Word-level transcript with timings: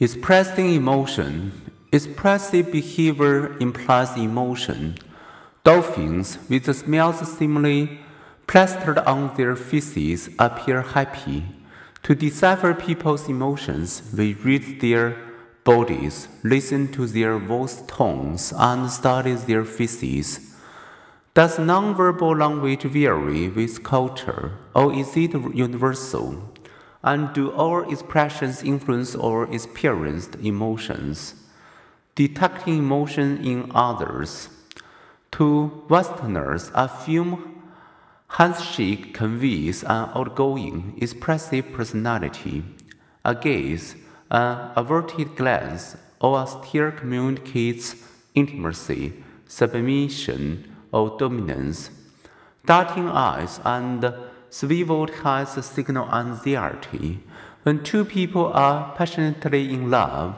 Expressing 0.00 0.74
emotion. 0.74 1.50
Expressive 1.90 2.70
behavior 2.70 3.58
implies 3.58 4.16
emotion. 4.16 4.96
Dolphins, 5.64 6.38
with 6.48 6.66
the 6.66 6.74
smiles 6.74 7.18
seemingly 7.36 7.98
plastered 8.46 8.98
on 8.98 9.34
their 9.34 9.56
faces, 9.56 10.30
appear 10.38 10.82
happy. 10.82 11.44
To 12.04 12.14
decipher 12.14 12.74
people's 12.74 13.28
emotions, 13.28 14.02
we 14.16 14.34
read 14.34 14.80
their 14.80 15.16
bodies, 15.64 16.28
listen 16.44 16.92
to 16.92 17.04
their 17.08 17.36
voice 17.36 17.82
tones, 17.88 18.52
and 18.56 18.88
study 18.88 19.34
their 19.34 19.64
faces. 19.64 20.54
Does 21.34 21.56
nonverbal 21.56 22.38
language 22.38 22.84
vary 22.84 23.48
with 23.48 23.82
culture, 23.82 24.52
or 24.76 24.92
is 24.94 25.16
it 25.16 25.32
universal? 25.32 26.54
And 27.08 27.32
do 27.32 27.52
our 27.52 27.90
expressions 27.90 28.62
influence 28.62 29.16
our 29.16 29.50
experienced 29.50 30.34
emotions? 30.42 31.34
Detecting 32.14 32.76
emotion 32.76 33.42
in 33.42 33.72
others. 33.74 34.50
To 35.32 35.86
Westerners, 35.88 36.70
a 36.74 36.86
firm 36.86 37.62
handshake 38.28 39.14
conveys 39.14 39.84
an 39.84 40.10
outgoing, 40.14 40.98
expressive 41.00 41.72
personality. 41.72 42.62
A 43.24 43.34
gaze, 43.34 43.94
an 44.30 44.72
averted 44.76 45.34
glance, 45.34 45.96
or 46.20 46.42
a 46.42 46.46
stare 46.46 46.92
communicates 46.92 47.96
intimacy, 48.34 49.14
submission, 49.46 50.76
or 50.92 51.16
dominance. 51.18 51.88
Darting 52.66 53.08
eyes 53.08 53.60
and 53.64 54.04
swiveled 54.50 55.10
a 55.24 55.62
signal 55.62 56.08
anxiety. 56.12 57.20
When 57.62 57.82
two 57.82 58.04
people 58.04 58.52
are 58.52 58.94
passionately 58.96 59.72
in 59.72 59.90
love, 59.90 60.36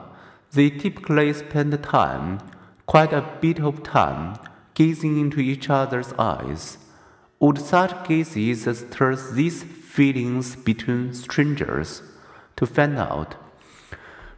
they 0.52 0.70
typically 0.70 1.33
spend 1.33 1.83
time, 1.83 2.41
quite 2.86 3.12
a 3.12 3.28
bit 3.41 3.61
of 3.61 3.83
time, 3.83 4.36
gazing 4.75 5.19
into 5.20 5.41
each 5.41 5.70
other's 5.70 6.12
eyes. 6.14 6.78
Would 7.39 7.58
such 7.58 8.08
gazes 8.08 8.64
stir 8.64 9.14
these 9.14 9.62
feelings 9.62 10.56
between 10.56 11.14
strangers? 11.14 12.02
To 12.56 12.67
find 12.67 12.98
out, 12.98 13.36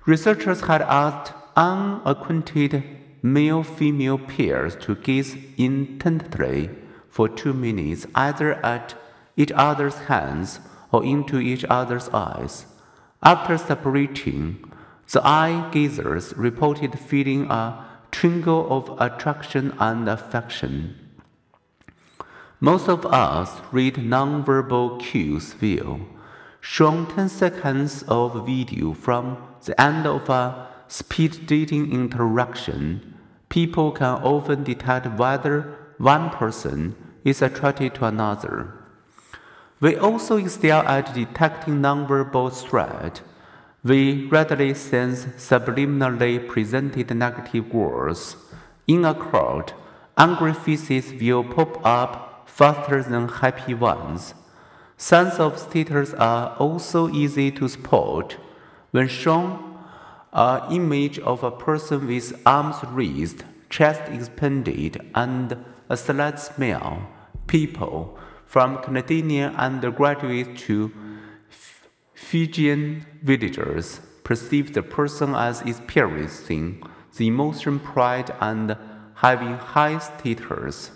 researchers 0.06 0.62
had 0.62 0.82
asked 0.82 1.32
unacquainted 1.56 2.84
male 3.22 3.62
female 3.62 4.18
pairs 4.18 4.76
to 4.76 4.94
gaze 4.96 5.36
intently 5.56 6.70
for 7.08 7.28
two 7.28 7.52
minutes 7.52 8.06
either 8.14 8.54
at 8.64 8.94
each 9.36 9.52
other's 9.52 9.98
hands 10.10 10.60
or 10.90 11.04
into 11.04 11.38
each 11.38 11.64
other's 11.68 12.08
eyes. 12.10 12.66
After 13.22 13.56
separating, 13.56 14.64
the 15.10 15.26
eye 15.26 15.70
gazers 15.72 16.34
reported 16.36 16.98
feeling 16.98 17.50
a 17.50 17.84
twinkle 18.10 18.66
of 18.70 19.00
attraction 19.00 19.74
and 19.78 20.08
affection. 20.08 20.98
Most 22.60 22.88
of 22.88 23.04
us 23.06 23.60
read 23.72 23.94
nonverbal 23.94 25.00
cues 25.00 25.56
well. 25.60 26.00
Shown 26.60 27.06
10 27.06 27.28
seconds 27.28 28.04
of 28.06 28.46
video 28.46 28.92
from 28.92 29.36
the 29.64 29.80
end 29.80 30.06
of 30.06 30.28
a 30.28 30.68
speed 30.86 31.46
dating 31.46 31.92
interaction, 31.92 33.18
people 33.48 33.90
can 33.90 34.22
often 34.22 34.62
detect 34.62 35.18
whether 35.18 35.76
one 35.98 36.30
person 36.30 36.94
is 37.24 37.42
attracted 37.42 37.94
to 37.96 38.04
another. 38.04 38.81
We 39.82 39.96
also 39.96 40.36
excel 40.36 40.86
at 40.86 41.12
detecting 41.12 41.82
nonverbal 41.82 42.52
threat. 42.52 43.20
We 43.82 44.28
readily 44.28 44.74
sense 44.74 45.24
subliminally 45.36 46.46
presented 46.46 47.12
negative 47.16 47.74
words. 47.74 48.36
In 48.86 49.04
a 49.04 49.12
crowd, 49.12 49.72
angry 50.16 50.54
faces 50.54 51.12
will 51.20 51.42
pop 51.42 51.84
up 51.84 52.44
faster 52.48 53.02
than 53.02 53.26
happy 53.26 53.74
ones. 53.74 54.34
Signs 54.96 55.40
of 55.40 55.58
status 55.58 56.14
are 56.14 56.54
also 56.58 57.08
easy 57.10 57.50
to 57.50 57.68
spot. 57.68 58.36
When 58.92 59.08
shown 59.08 59.80
an 60.32 60.70
image 60.70 61.18
of 61.18 61.42
a 61.42 61.50
person 61.50 62.06
with 62.06 62.40
arms 62.46 62.76
raised, 62.92 63.42
chest 63.68 64.02
expanded, 64.12 65.10
and 65.16 65.56
a 65.88 65.96
slight 65.96 66.38
smile, 66.38 67.08
people 67.48 68.16
from 68.52 68.76
Canadian 68.82 69.56
undergraduates 69.56 70.60
to 70.60 70.92
Fijian 72.12 73.06
villagers 73.22 74.00
perceive 74.24 74.74
the 74.74 74.82
person 74.82 75.34
as 75.34 75.62
experiencing 75.62 76.82
the 77.16 77.28
emotion 77.28 77.80
pride 77.80 78.30
and 78.42 78.76
having 79.14 79.54
high 79.54 79.96
status. 79.96 80.90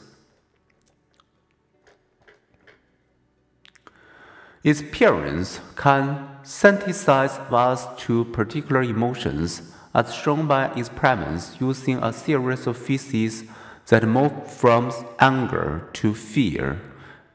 Experience 4.62 5.61
can 5.77 6.28
sensitize 6.43 7.41
us 7.50 7.87
to 7.97 8.27
particular 8.27 8.83
emotions, 8.83 9.62
as 9.95 10.15
shown 10.15 10.47
by 10.47 10.66
experiments 10.75 11.56
using 11.59 12.03
a 12.03 12.12
series 12.12 12.66
of 12.66 12.77
faces 12.77 13.45
that 13.87 14.06
move 14.06 14.47
from 14.47 14.93
anger 15.19 15.89
to 15.95 16.15
fear. 16.15 16.83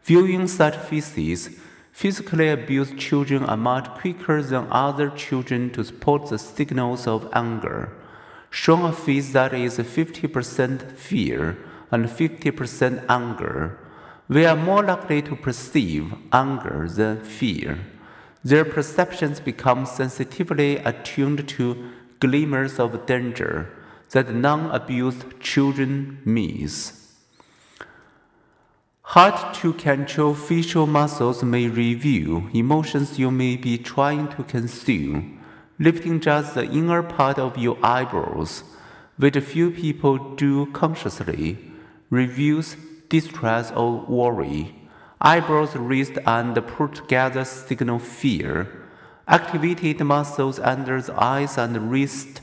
Viewing 0.04 0.48
such 0.48 0.76
faces, 0.76 1.60
physically 1.92 2.50
abused 2.50 2.98
children 2.98 3.46
are 3.46 3.58
much 3.58 3.88
quicker 4.00 4.42
than 4.42 4.68
other 4.72 5.10
children 5.10 5.70
to 5.72 5.84
spot 5.84 6.30
the 6.30 6.40
signals 6.40 7.06
of 7.06 7.30
anger. 7.34 7.92
Show 8.50 8.86
a 8.86 8.92
face 8.92 9.32
that 9.34 9.54
is 9.54 9.78
50% 9.78 10.98
fear 10.98 11.58
and 11.92 12.06
50% 12.06 13.06
anger. 13.08 13.78
We 14.28 14.46
are 14.46 14.56
more 14.56 14.84
likely 14.84 15.22
to 15.24 15.36
perceive 15.36 16.14
anger 16.32 16.88
than 16.90 17.24
fear. 17.24 17.80
Their 18.44 18.66
perceptions 18.66 19.40
become 19.40 19.86
sensitively 19.86 20.78
attuned 20.78 21.48
to 21.50 21.92
glimmers 22.20 22.80
of 22.80 23.06
danger 23.06 23.72
that 24.12 24.34
non 24.34 24.72
abused 24.72 25.40
children 25.40 26.20
miss. 26.26 27.01
Hard 29.12 29.54
to 29.56 29.74
control 29.74 30.34
facial 30.34 30.88
muscles 30.88 31.44
may 31.44 31.68
reveal 31.68 32.48
emotions 32.54 33.20
you 33.20 33.30
may 33.30 33.58
be 33.58 33.78
trying 33.78 34.30
to 34.30 34.44
conceal. 34.44 35.22
Lifting 35.80 36.22
just 36.22 36.56
the 36.56 36.64
inner 36.64 37.04
part 37.04 37.38
of 37.38 37.58
your 37.58 37.78
eyebrows, 37.84 38.64
which 39.18 39.38
few 39.40 39.70
people 39.70 40.18
do 40.36 40.66
consciously, 40.68 41.58
reveals 42.10 42.78
distress 43.10 43.70
or 43.72 44.00
worry. 44.08 44.74
Eyebrows 45.20 45.76
raised 45.76 46.18
and 46.26 46.56
put 46.68 46.96
together 46.96 47.44
signal 47.44 48.00
fear. 48.00 48.70
Activated 49.28 50.00
muscles 50.06 50.58
under 50.58 51.02
the 51.02 51.22
eyes 51.22 51.58
and 51.58 51.92
wrist 51.92 52.40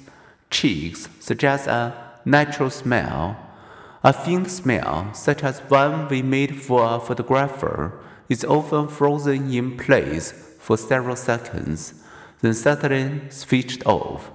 cheeks 0.50 1.08
suggest 1.18 1.66
a 1.66 1.94
natural 2.26 2.68
smile. 2.68 3.47
A 4.04 4.12
faint 4.12 4.48
smile, 4.48 5.12
such 5.12 5.42
as 5.42 5.58
one 5.68 6.06
we 6.08 6.22
made 6.22 6.62
for 6.62 6.84
a 6.84 7.00
photographer, 7.00 7.98
is 8.28 8.44
often 8.44 8.86
frozen 8.86 9.52
in 9.52 9.76
place 9.76 10.32
for 10.60 10.76
several 10.76 11.16
seconds, 11.16 11.94
then 12.40 12.54
suddenly 12.54 13.28
switched 13.30 13.84
off. 13.86 14.30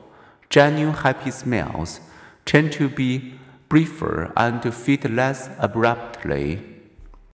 Genuine 0.49 0.95
happy 0.95 1.31
smiles 1.31 2.01
tend 2.45 2.73
to 2.73 2.89
be 2.89 3.39
briefer 3.69 4.33
and 4.35 4.61
to 4.63 4.71
fade 4.71 5.09
less 5.09 5.49
abruptly. 5.59 6.72